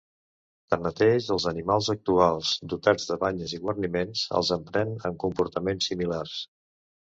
[0.73, 6.37] Tanmateix, els animals actuals dotats de banyes i guarniments els empren en comportaments similars.